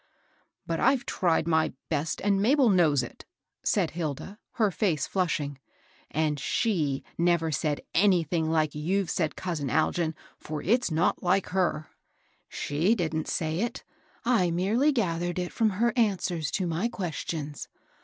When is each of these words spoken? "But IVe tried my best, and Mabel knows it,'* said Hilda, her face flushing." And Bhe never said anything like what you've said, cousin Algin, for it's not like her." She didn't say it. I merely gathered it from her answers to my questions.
"But 0.65 0.79
IVe 0.79 1.05
tried 1.05 1.47
my 1.47 1.73
best, 1.89 2.21
and 2.23 2.41
Mabel 2.41 2.69
knows 2.71 3.03
it,'* 3.03 3.23
said 3.63 3.91
Hilda, 3.91 4.39
her 4.53 4.71
face 4.71 5.05
flushing." 5.05 5.59
And 6.09 6.39
Bhe 6.41 7.03
never 7.19 7.51
said 7.51 7.81
anything 7.93 8.49
like 8.49 8.69
what 8.69 8.75
you've 8.81 9.11
said, 9.11 9.35
cousin 9.35 9.69
Algin, 9.69 10.15
for 10.39 10.63
it's 10.63 10.89
not 10.89 11.21
like 11.21 11.49
her." 11.49 11.91
She 12.49 12.95
didn't 12.95 13.27
say 13.27 13.59
it. 13.59 13.83
I 14.25 14.49
merely 14.49 14.91
gathered 14.91 15.37
it 15.37 15.53
from 15.53 15.69
her 15.69 15.93
answers 15.95 16.49
to 16.49 16.65
my 16.65 16.87
questions. 16.87 17.67